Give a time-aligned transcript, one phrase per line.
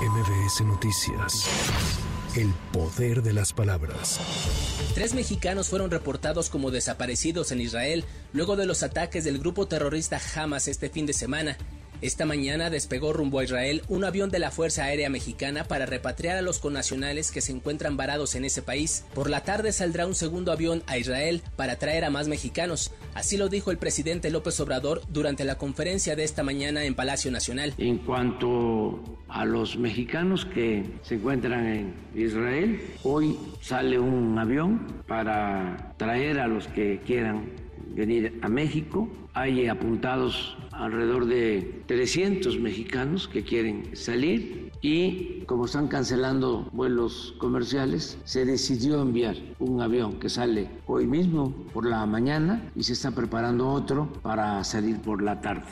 [0.00, 1.46] MBS Noticias.
[2.36, 4.20] El poder de las palabras.
[4.94, 10.20] Tres mexicanos fueron reportados como desaparecidos en Israel luego de los ataques del grupo terrorista
[10.34, 11.56] Hamas este fin de semana.
[12.02, 16.38] Esta mañana despegó rumbo a Israel un avión de la Fuerza Aérea Mexicana para repatriar
[16.38, 19.04] a los connacionales que se encuentran varados en ese país.
[19.14, 22.90] Por la tarde saldrá un segundo avión a Israel para traer a más mexicanos.
[23.12, 27.30] Así lo dijo el presidente López Obrador durante la conferencia de esta mañana en Palacio
[27.30, 27.74] Nacional.
[27.76, 35.92] En cuanto a los mexicanos que se encuentran en Israel, hoy sale un avión para
[35.98, 37.50] traer a los que quieran
[37.88, 39.06] venir a México.
[39.34, 48.16] Hay apuntados alrededor de 300 mexicanos que quieren salir y como están cancelando vuelos comerciales,
[48.24, 53.10] se decidió enviar un avión que sale hoy mismo por la mañana y se está
[53.10, 55.64] preparando otro para salir por la tarde.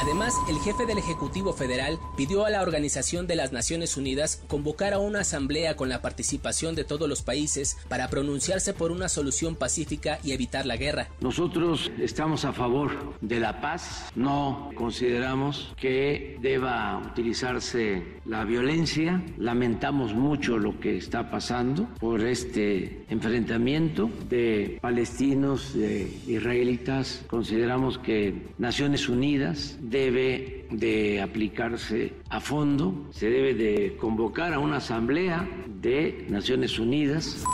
[0.00, 4.92] Además, el jefe del Ejecutivo Federal pidió a la Organización de las Naciones Unidas convocar
[4.92, 9.56] a una asamblea con la participación de todos los países para pronunciarse por una solución
[9.56, 11.08] pacífica y evitar la guerra.
[11.20, 14.43] Nosotros estamos a favor de la paz, no
[14.74, 19.22] consideramos que deba utilizarse la violencia.
[19.38, 27.24] Lamentamos mucho lo que está pasando por este enfrentamiento de palestinos, de israelitas.
[27.28, 34.76] Consideramos que Naciones Unidas debe de aplicarse a fondo, se debe de convocar a una
[34.78, 35.48] asamblea
[35.80, 37.44] de Naciones Unidas.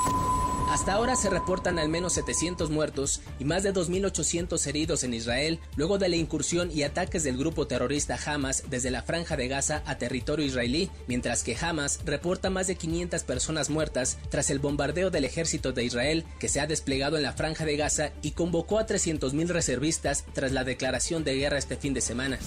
[0.70, 5.58] Hasta ahora se reportan al menos 700 muertos y más de 2.800 heridos en Israel
[5.74, 9.82] luego de la incursión y ataques del grupo terrorista Hamas desde la franja de Gaza
[9.84, 15.10] a territorio israelí, mientras que Hamas reporta más de 500 personas muertas tras el bombardeo
[15.10, 18.78] del ejército de Israel que se ha desplegado en la franja de Gaza y convocó
[18.78, 22.38] a 300.000 reservistas tras la declaración de guerra este fin de semana.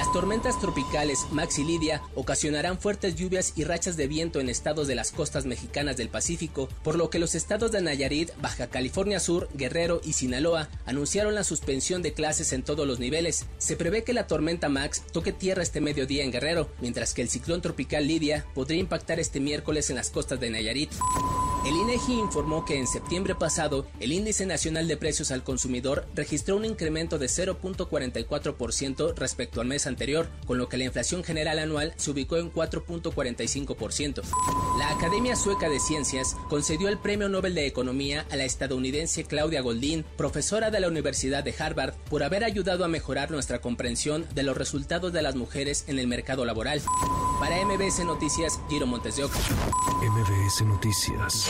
[0.00, 4.86] Las tormentas tropicales Max y Lidia ocasionarán fuertes lluvias y rachas de viento en estados
[4.88, 9.20] de las costas mexicanas del Pacífico, por lo que los estados de Nayarit, Baja California
[9.20, 13.44] Sur, Guerrero y Sinaloa anunciaron la suspensión de clases en todos los niveles.
[13.58, 17.28] Se prevé que la tormenta Max toque tierra este mediodía en Guerrero, mientras que el
[17.28, 20.92] ciclón tropical Lidia podría impactar este miércoles en las costas de Nayarit.
[21.66, 26.56] El INEGI informó que en septiembre pasado el índice nacional de precios al consumidor registró
[26.56, 31.92] un incremento de 0.44% respecto al mes anterior, con lo que la inflación general anual
[31.96, 34.22] se ubicó en 4.45%.
[34.78, 39.60] La Academia Sueca de Ciencias concedió el Premio Nobel de Economía a la estadounidense Claudia
[39.60, 44.44] Goldin, profesora de la Universidad de Harvard, por haber ayudado a mejorar nuestra comprensión de
[44.44, 46.80] los resultados de las mujeres en el mercado laboral.
[47.38, 49.38] Para MBS Noticias, Giro Montes de Oca.
[50.00, 51.49] MBS Noticias.